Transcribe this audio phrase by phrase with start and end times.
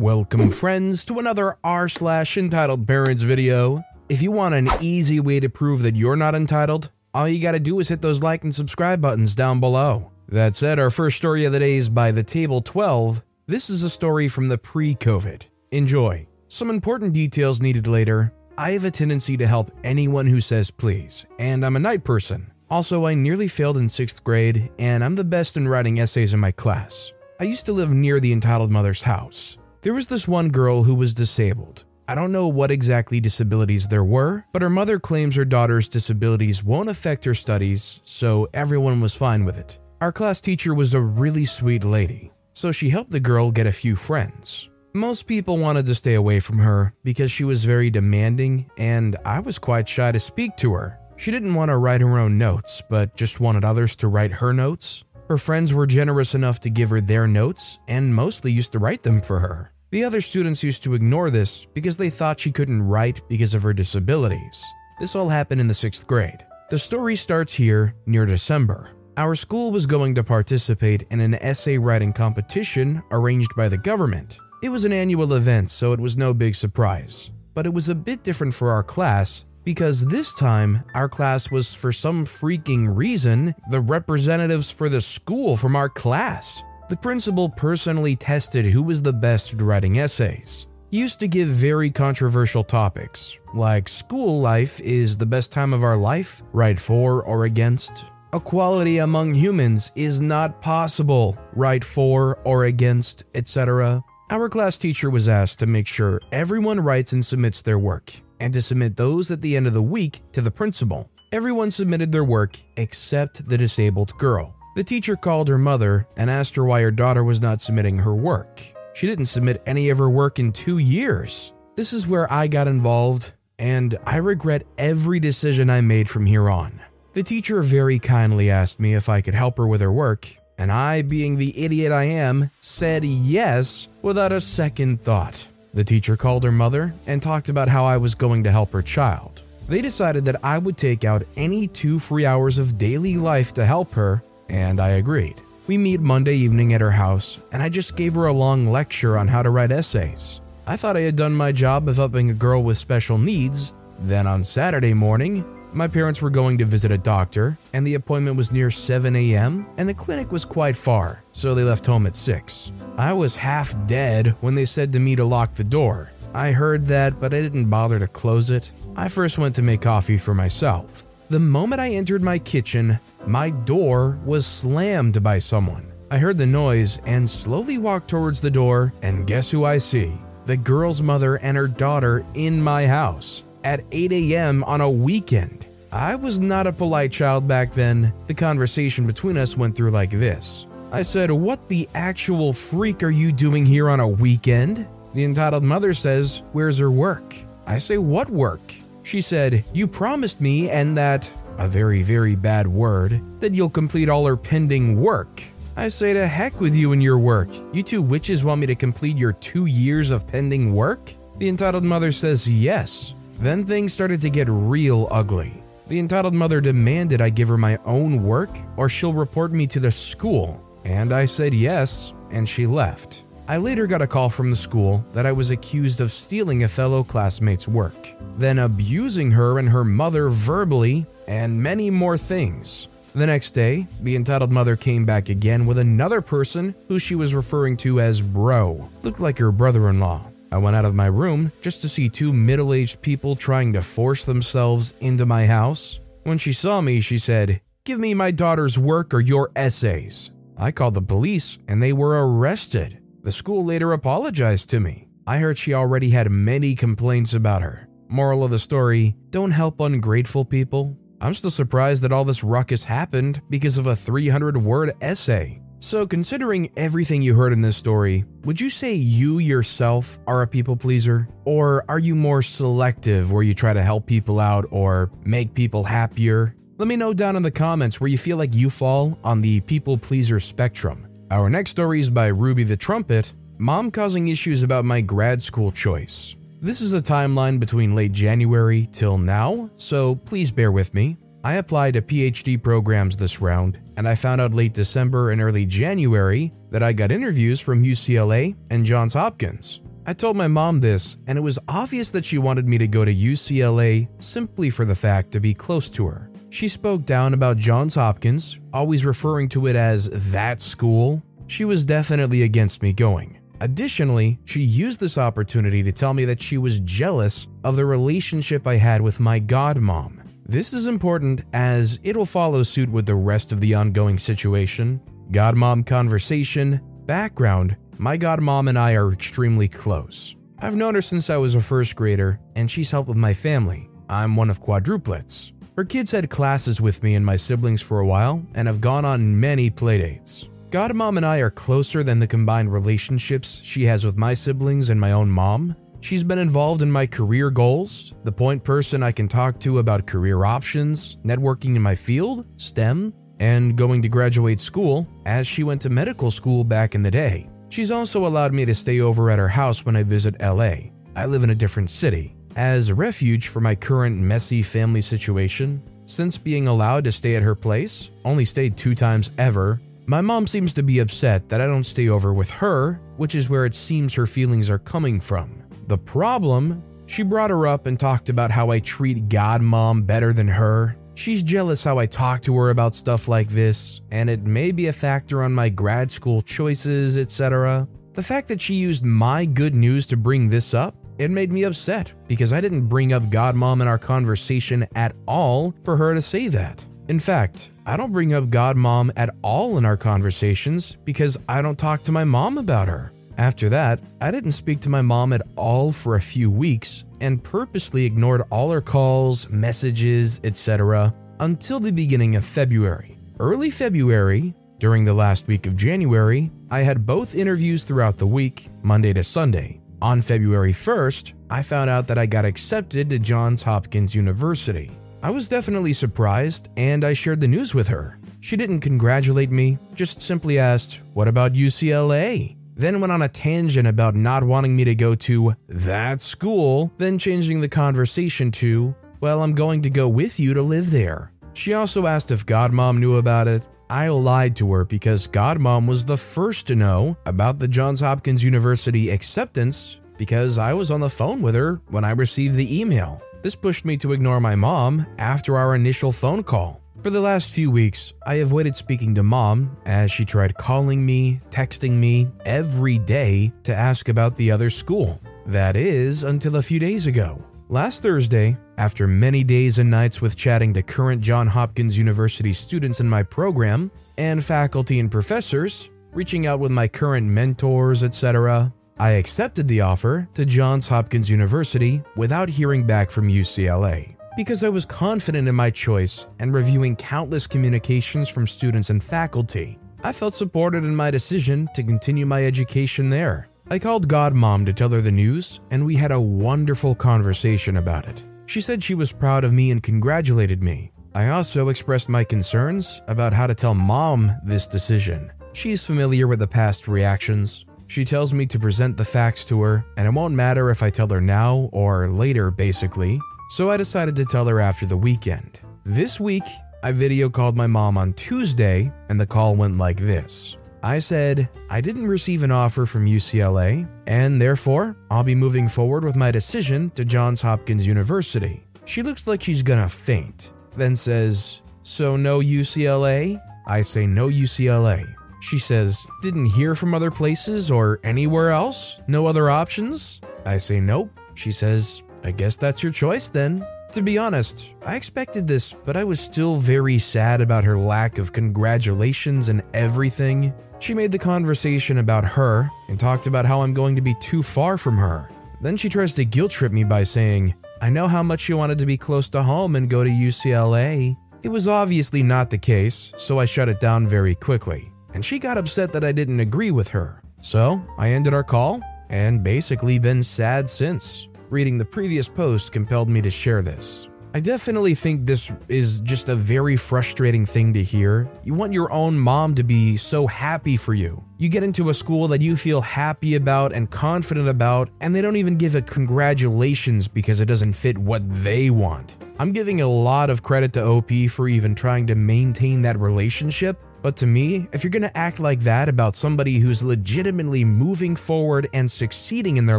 [0.00, 3.84] Welcome, friends, to another r slash entitled parents video.
[4.08, 7.60] If you want an easy way to prove that you're not entitled, all you gotta
[7.60, 10.10] do is hit those like and subscribe buttons down below.
[10.26, 13.22] That said, our first story of the day is by the Table 12.
[13.46, 15.42] This is a story from the pre COVID.
[15.70, 16.26] Enjoy.
[16.48, 18.32] Some important details needed later.
[18.56, 22.50] I have a tendency to help anyone who says please, and I'm a night person.
[22.70, 26.40] Also, I nearly failed in sixth grade, and I'm the best in writing essays in
[26.40, 27.12] my class.
[27.38, 29.58] I used to live near the entitled mother's house.
[29.82, 31.84] There was this one girl who was disabled.
[32.06, 36.62] I don't know what exactly disabilities there were, but her mother claims her daughter's disabilities
[36.62, 39.78] won't affect her studies, so everyone was fine with it.
[40.02, 43.72] Our class teacher was a really sweet lady, so she helped the girl get a
[43.72, 44.68] few friends.
[44.92, 49.40] Most people wanted to stay away from her because she was very demanding, and I
[49.40, 50.98] was quite shy to speak to her.
[51.16, 54.52] She didn't want to write her own notes, but just wanted others to write her
[54.52, 55.04] notes.
[55.30, 59.04] Her friends were generous enough to give her their notes and mostly used to write
[59.04, 59.69] them for her.
[59.90, 63.62] The other students used to ignore this because they thought she couldn't write because of
[63.64, 64.64] her disabilities.
[65.00, 66.46] This all happened in the sixth grade.
[66.70, 68.90] The story starts here near December.
[69.16, 74.38] Our school was going to participate in an essay writing competition arranged by the government.
[74.62, 77.32] It was an annual event, so it was no big surprise.
[77.54, 81.74] But it was a bit different for our class because this time our class was,
[81.74, 86.62] for some freaking reason, the representatives for the school from our class.
[86.90, 90.66] The principal personally tested who was the best at writing essays.
[90.90, 95.84] He used to give very controversial topics, like school life is the best time of
[95.84, 98.06] our life, right for or against.
[98.34, 104.02] Equality among humans is not possible, right for or against, etc.
[104.28, 108.52] Our class teacher was asked to make sure everyone writes and submits their work, and
[108.52, 111.08] to submit those at the end of the week to the principal.
[111.30, 114.56] Everyone submitted their work except the disabled girl.
[114.76, 118.14] The teacher called her mother and asked her why her daughter was not submitting her
[118.14, 118.62] work.
[118.94, 121.52] She didn't submit any of her work in two years.
[121.74, 126.48] This is where I got involved, and I regret every decision I made from here
[126.48, 126.80] on.
[127.14, 130.70] The teacher very kindly asked me if I could help her with her work, and
[130.70, 135.48] I, being the idiot I am, said yes without a second thought.
[135.74, 138.82] The teacher called her mother and talked about how I was going to help her
[138.82, 139.42] child.
[139.68, 143.64] They decided that I would take out any two free hours of daily life to
[143.64, 145.40] help her, and I agreed.
[145.66, 149.16] We meet Monday evening at her house, and I just gave her a long lecture
[149.16, 150.40] on how to write essays.
[150.66, 153.72] I thought I had done my job of helping a girl with special needs.
[154.00, 158.36] Then on Saturday morning, my parents were going to visit a doctor, and the appointment
[158.36, 162.16] was near 7 a.m., and the clinic was quite far, so they left home at
[162.16, 162.72] 6.
[162.96, 166.10] I was half dead when they said to me to lock the door.
[166.34, 168.70] I heard that, but I didn't bother to close it.
[168.96, 171.04] I first went to make coffee for myself.
[171.30, 175.92] The moment I entered my kitchen, my door was slammed by someone.
[176.10, 180.12] I heard the noise and slowly walked towards the door, and guess who I see?
[180.46, 184.64] The girl's mother and her daughter in my house at 8 a.m.
[184.64, 185.66] on a weekend.
[185.92, 188.12] I was not a polite child back then.
[188.26, 193.10] The conversation between us went through like this I said, What the actual freak are
[193.10, 194.84] you doing here on a weekend?
[195.14, 197.36] The entitled mother says, Where's her work?
[197.68, 198.74] I say, What work?
[199.10, 201.28] She said, You promised me, and that,
[201.58, 205.42] a very, very bad word, that you'll complete all her pending work.
[205.76, 207.48] I say, To heck with you and your work.
[207.72, 211.12] You two witches want me to complete your two years of pending work?
[211.38, 213.14] The entitled mother says, Yes.
[213.40, 215.60] Then things started to get real ugly.
[215.88, 219.80] The entitled mother demanded I give her my own work or she'll report me to
[219.80, 223.24] the school, and I said yes, and she left.
[223.50, 226.68] I later got a call from the school that I was accused of stealing a
[226.68, 232.86] fellow classmate's work, then abusing her and her mother verbally, and many more things.
[233.12, 237.34] The next day, the entitled mother came back again with another person who she was
[237.34, 238.88] referring to as Bro.
[239.02, 240.24] Looked like her brother in law.
[240.52, 243.82] I went out of my room just to see two middle aged people trying to
[243.82, 245.98] force themselves into my house.
[246.22, 250.30] When she saw me, she said, Give me my daughter's work or your essays.
[250.56, 252.99] I called the police and they were arrested.
[253.22, 255.08] The school later apologized to me.
[255.26, 257.86] I heard she already had many complaints about her.
[258.08, 260.96] Moral of the story don't help ungrateful people.
[261.20, 265.60] I'm still surprised that all this ruckus happened because of a 300 word essay.
[265.80, 270.46] So, considering everything you heard in this story, would you say you yourself are a
[270.46, 271.28] people pleaser?
[271.44, 275.84] Or are you more selective where you try to help people out or make people
[275.84, 276.54] happier?
[276.78, 279.60] Let me know down in the comments where you feel like you fall on the
[279.60, 281.06] people pleaser spectrum.
[281.30, 285.70] Our next story is by Ruby the Trumpet Mom causing issues about my grad school
[285.70, 286.34] choice.
[286.60, 291.18] This is a timeline between late January till now, so please bear with me.
[291.44, 295.66] I applied to PhD programs this round, and I found out late December and early
[295.66, 299.82] January that I got interviews from UCLA and Johns Hopkins.
[300.06, 303.04] I told my mom this, and it was obvious that she wanted me to go
[303.04, 306.29] to UCLA simply for the fact to be close to her.
[306.50, 311.22] She spoke down about Johns Hopkins, always referring to it as that school.
[311.46, 313.38] She was definitely against me going.
[313.60, 318.66] Additionally, she used this opportunity to tell me that she was jealous of the relationship
[318.66, 320.26] I had with my godmom.
[320.44, 325.00] This is important as it'll follow suit with the rest of the ongoing situation.
[325.30, 330.34] Godmom conversation, background my godmom and I are extremely close.
[330.58, 333.90] I've known her since I was a first grader, and she's helped with my family.
[334.08, 335.52] I'm one of quadruplets.
[335.80, 339.06] Her kids had classes with me and my siblings for a while and have gone
[339.06, 340.50] on many playdates.
[340.68, 345.00] Godmom and I are closer than the combined relationships she has with my siblings and
[345.00, 349.26] my own mom, She's been involved in my career goals, the point person I can
[349.26, 355.08] talk to about career options, networking in my field, STEM, and going to graduate school,
[355.24, 357.48] as she went to medical school back in the day.
[357.70, 360.90] She's also allowed me to stay over at her house when I visit LA.
[361.16, 362.36] I live in a different city.
[362.56, 367.54] As refuge for my current messy family situation, since being allowed to stay at her
[367.54, 371.84] place, only stayed two times ever, my mom seems to be upset that I don't
[371.84, 375.62] stay over with her, which is where it seems her feelings are coming from.
[375.86, 380.48] The problem, she brought her up and talked about how I treat Godmom better than
[380.48, 380.96] her.
[381.14, 384.88] She's jealous how I talk to her about stuff like this, and it may be
[384.88, 387.86] a factor on my grad school choices, etc.
[388.14, 391.64] The fact that she used my good news to bring this up, it made me
[391.64, 396.22] upset because I didn't bring up Godmom in our conversation at all for her to
[396.22, 396.82] say that.
[397.08, 401.78] In fact, I don't bring up Godmom at all in our conversations because I don't
[401.78, 403.12] talk to my mom about her.
[403.36, 407.44] After that, I didn't speak to my mom at all for a few weeks and
[407.44, 411.12] purposely ignored all her calls, messages, etc.
[411.40, 413.18] until the beginning of February.
[413.38, 418.70] Early February, during the last week of January, I had both interviews throughout the week,
[418.82, 419.79] Monday to Sunday.
[420.02, 424.90] On February 1st, I found out that I got accepted to Johns Hopkins University.
[425.22, 428.18] I was definitely surprised and I shared the news with her.
[428.40, 432.56] She didn't congratulate me, just simply asked, What about UCLA?
[432.76, 437.18] then went on a tangent about not wanting me to go to that school, then
[437.18, 441.30] changing the conversation to, well, I'm going to go with you to live there.
[441.52, 443.62] She also asked if Godmom knew about it.
[443.90, 448.40] I lied to her because Godmom was the first to know about the Johns Hopkins
[448.40, 453.20] University acceptance because I was on the phone with her when I received the email.
[453.42, 456.80] This pushed me to ignore my mom after our initial phone call.
[457.02, 461.40] For the last few weeks, I avoided speaking to mom as she tried calling me,
[461.50, 465.20] texting me every day to ask about the other school.
[465.46, 467.42] That is, until a few days ago.
[467.70, 472.98] Last Thursday, after many days and nights with chatting to current Johns Hopkins University students
[472.98, 479.10] in my program, and faculty and professors, reaching out with my current mentors, etc., I
[479.10, 484.84] accepted the offer to Johns Hopkins University without hearing back from UCLA because I was
[484.84, 489.78] confident in my choice and reviewing countless communications from students and faculty.
[490.02, 493.49] I felt supported in my decision to continue my education there.
[493.70, 498.06] I called Godmom to tell her the news, and we had a wonderful conversation about
[498.08, 498.22] it.
[498.46, 500.90] She said she was proud of me and congratulated me.
[501.14, 505.32] I also expressed my concerns about how to tell mom this decision.
[505.52, 507.64] She's familiar with the past reactions.
[507.86, 510.90] She tells me to present the facts to her, and it won't matter if I
[510.90, 515.58] tell her now or later, basically so I decided to tell her after the weekend.
[515.84, 516.44] This week,
[516.84, 520.56] I video called my mom on Tuesday, and the call went like this.
[520.82, 526.04] I said, I didn't receive an offer from UCLA, and therefore, I'll be moving forward
[526.04, 528.64] with my decision to Johns Hopkins University.
[528.86, 533.40] She looks like she's gonna faint, then says, So no UCLA?
[533.66, 535.04] I say, No UCLA.
[535.40, 539.00] She says, Didn't hear from other places or anywhere else?
[539.06, 540.20] No other options?
[540.46, 541.10] I say, Nope.
[541.34, 543.66] She says, I guess that's your choice then.
[543.92, 548.18] To be honest, I expected this, but I was still very sad about her lack
[548.18, 550.54] of congratulations and everything.
[550.80, 554.42] She made the conversation about her and talked about how I'm going to be too
[554.42, 555.30] far from her.
[555.60, 558.78] Then she tries to guilt trip me by saying, I know how much you wanted
[558.78, 561.16] to be close to home and go to UCLA.
[561.42, 564.90] It was obviously not the case, so I shut it down very quickly.
[565.12, 567.20] and she got upset that I didn't agree with her.
[567.42, 571.28] So I ended our call and basically been sad since.
[571.50, 574.08] Reading the previous post compelled me to share this.
[574.32, 578.30] I definitely think this is just a very frustrating thing to hear.
[578.44, 581.24] You want your own mom to be so happy for you.
[581.38, 585.20] You get into a school that you feel happy about and confident about, and they
[585.20, 589.16] don't even give a congratulations because it doesn't fit what they want.
[589.40, 593.82] I'm giving a lot of credit to OP for even trying to maintain that relationship,
[594.02, 598.68] but to me, if you're gonna act like that about somebody who's legitimately moving forward
[598.72, 599.78] and succeeding in their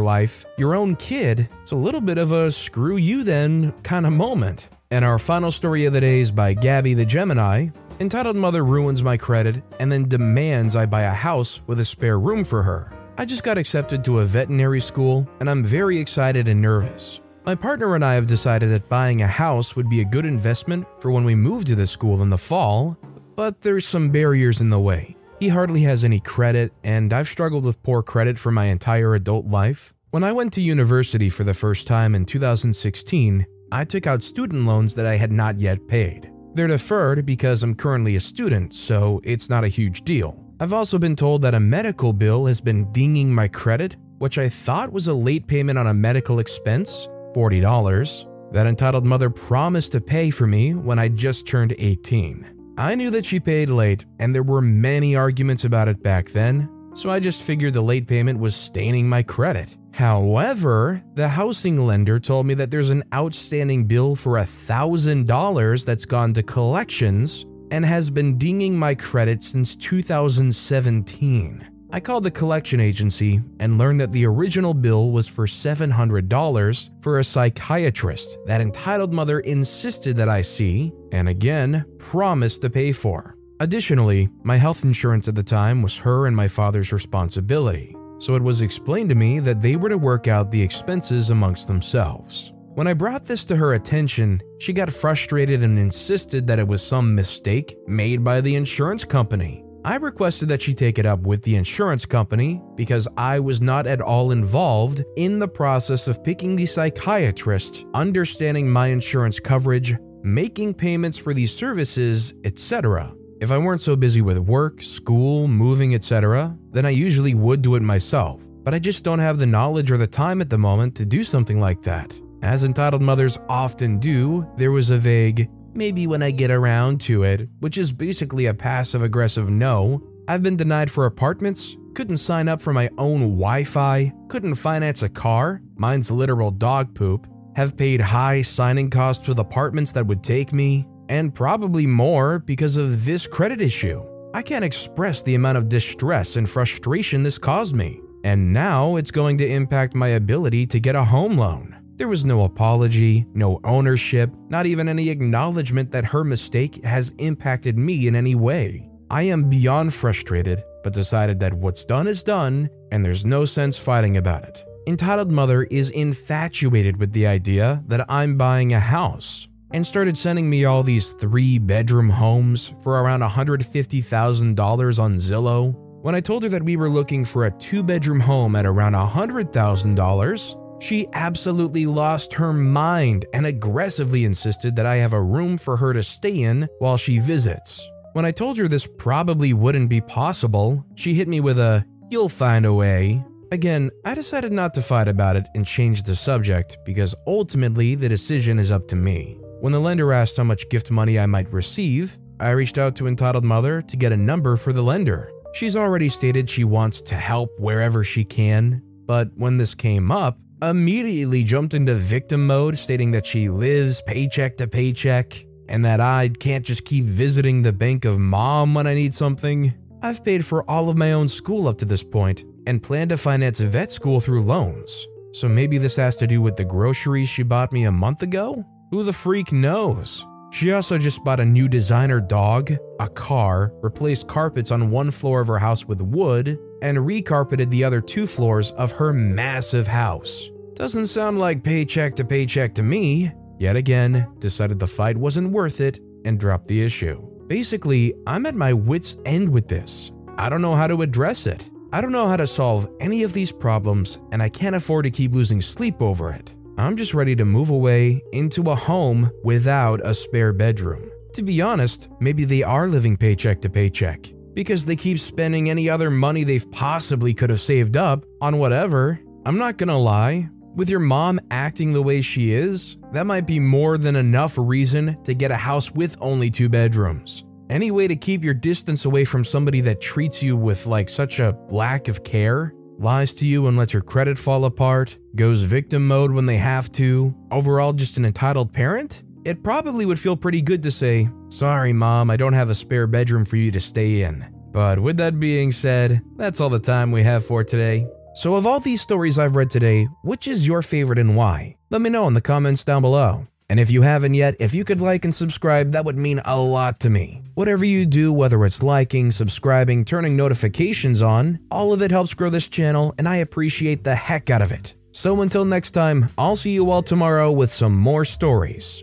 [0.00, 4.12] life, your own kid, it's a little bit of a screw you then kind of
[4.12, 4.68] moment.
[4.90, 7.68] And our final story of the day is by Gabby the Gemini.
[7.98, 12.18] Entitled Mother ruins my credit and then demands I buy a house with a spare
[12.18, 12.92] room for her.
[13.16, 17.20] I just got accepted to a veterinary school and I'm very excited and nervous.
[17.44, 20.86] My partner and I have decided that buying a house would be a good investment
[21.00, 22.96] for when we move to the school in the fall,
[23.34, 25.16] but there's some barriers in the way.
[25.40, 29.46] He hardly has any credit, and I've struggled with poor credit for my entire adult
[29.46, 29.92] life.
[30.10, 34.66] When I went to university for the first time in 2016, I took out student
[34.66, 36.30] loans that I had not yet paid.
[36.54, 40.38] They're deferred because I'm currently a student, so it's not a huge deal.
[40.60, 44.48] I've also been told that a medical bill has been dinging my credit, which I
[44.48, 50.00] thought was a late payment on a medical expense, $40, that entitled mother promised to
[50.00, 52.61] pay for me when I just turned 18.
[52.82, 56.68] I knew that she paid late, and there were many arguments about it back then,
[56.94, 59.76] so I just figured the late payment was staining my credit.
[59.92, 66.32] However, the housing lender told me that there's an outstanding bill for $1,000 that's gone
[66.32, 71.71] to collections and has been dinging my credit since 2017.
[71.94, 77.18] I called the collection agency and learned that the original bill was for $700 for
[77.18, 83.36] a psychiatrist that entitled mother insisted that I see, and again, promised to pay for.
[83.60, 88.42] Additionally, my health insurance at the time was her and my father's responsibility, so it
[88.42, 92.54] was explained to me that they were to work out the expenses amongst themselves.
[92.74, 96.82] When I brought this to her attention, she got frustrated and insisted that it was
[96.82, 99.62] some mistake made by the insurance company.
[99.84, 103.88] I requested that she take it up with the insurance company because I was not
[103.88, 110.74] at all involved in the process of picking the psychiatrist, understanding my insurance coverage, making
[110.74, 113.12] payments for these services, etc.
[113.40, 117.74] If I weren't so busy with work, school, moving, etc., then I usually would do
[117.74, 120.94] it myself, but I just don't have the knowledge or the time at the moment
[120.96, 122.16] to do something like that.
[122.42, 127.22] As entitled mothers often do, there was a vague, maybe when I get around to
[127.22, 130.02] it, which is basically a passive aggressive no.
[130.28, 135.02] I've been denied for apartments, couldn't sign up for my own Wi Fi, couldn't finance
[135.02, 137.26] a car, mine's literal dog poop,
[137.56, 142.76] have paid high signing costs with apartments that would take me, and probably more because
[142.76, 144.02] of this credit issue.
[144.34, 149.10] I can't express the amount of distress and frustration this caused me, and now it's
[149.10, 151.81] going to impact my ability to get a home loan.
[152.02, 157.78] There was no apology, no ownership, not even any acknowledgement that her mistake has impacted
[157.78, 158.90] me in any way.
[159.08, 163.78] I am beyond frustrated, but decided that what's done is done, and there's no sense
[163.78, 164.64] fighting about it.
[164.88, 170.50] Entitled Mother is infatuated with the idea that I'm buying a house and started sending
[170.50, 175.72] me all these three bedroom homes for around $150,000 on Zillow.
[176.02, 178.94] When I told her that we were looking for a two bedroom home at around
[178.94, 185.76] $100,000, she absolutely lost her mind and aggressively insisted that I have a room for
[185.76, 187.88] her to stay in while she visits.
[188.14, 192.28] When I told her this probably wouldn't be possible, she hit me with a, You'll
[192.28, 193.24] find a way.
[193.52, 198.08] Again, I decided not to fight about it and change the subject because ultimately the
[198.08, 199.38] decision is up to me.
[199.60, 203.06] When the lender asked how much gift money I might receive, I reached out to
[203.06, 205.30] Entitled Mother to get a number for the lender.
[205.54, 210.38] She's already stated she wants to help wherever she can, but when this came up,
[210.62, 216.28] immediately jumped into victim mode, stating that she lives paycheck to paycheck and that I
[216.28, 219.74] can't just keep visiting the bank of mom when I need something.
[220.02, 223.16] I've paid for all of my own school up to this point and plan to
[223.16, 225.06] finance vet school through loans.
[225.32, 228.64] So maybe this has to do with the groceries she bought me a month ago?
[228.90, 230.26] Who the freak knows?
[230.52, 235.40] She also just bought a new designer dog, a car, replaced carpets on one floor
[235.40, 240.50] of her house with wood, and recarpeted the other two floors of her massive house.
[240.74, 243.32] Doesn't sound like paycheck to paycheck to me.
[243.58, 247.22] Yet again, decided the fight wasn't worth it and dropped the issue.
[247.46, 250.10] Basically, I'm at my wits' end with this.
[250.36, 251.70] I don't know how to address it.
[251.92, 255.10] I don't know how to solve any of these problems, and I can't afford to
[255.10, 256.54] keep losing sleep over it.
[256.78, 261.10] I'm just ready to move away into a home without a spare bedroom.
[261.34, 264.32] To be honest, maybe they are living paycheck to paycheck.
[264.54, 269.20] Because they keep spending any other money they've possibly could have saved up on whatever.
[269.44, 273.60] I'm not gonna lie, with your mom acting the way she is, that might be
[273.60, 277.44] more than enough reason to get a house with only two bedrooms.
[277.68, 281.40] Any way to keep your distance away from somebody that treats you with like such
[281.40, 286.06] a lack of care, lies to you and lets your credit fall apart, goes victim
[286.06, 289.22] mode when they have to, overall just an entitled parent?
[289.44, 293.08] It probably would feel pretty good to say, Sorry, mom, I don't have a spare
[293.08, 294.46] bedroom for you to stay in.
[294.70, 298.06] But with that being said, that's all the time we have for today.
[298.34, 301.76] So, of all these stories I've read today, which is your favorite and why?
[301.90, 303.46] Let me know in the comments down below.
[303.68, 306.58] And if you haven't yet, if you could like and subscribe, that would mean a
[306.58, 307.42] lot to me.
[307.54, 312.48] Whatever you do, whether it's liking, subscribing, turning notifications on, all of it helps grow
[312.48, 314.94] this channel, and I appreciate the heck out of it.
[315.10, 319.02] So until next time, I'll see you all tomorrow with some more stories.